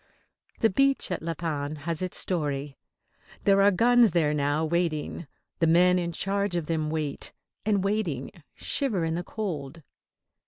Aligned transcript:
The 0.61 0.71
beach 0.71 1.11
at 1.11 1.21
La 1.21 1.35
Panne 1.35 1.75
has 1.75 2.01
its 2.01 2.17
story. 2.17 2.75
There 3.43 3.61
are 3.61 3.69
guns 3.69 4.13
there 4.13 4.33
now, 4.33 4.65
waiting. 4.65 5.27
The 5.59 5.67
men 5.67 5.99
in 5.99 6.11
charge 6.11 6.55
of 6.55 6.65
them 6.65 6.89
wait, 6.89 7.31
and, 7.67 7.83
waiting, 7.83 8.31
shiver 8.55 9.05
in 9.05 9.13
the 9.13 9.23
cold. 9.23 9.83